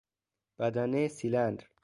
بدنه 0.59 1.07
سیلندر 1.07 1.67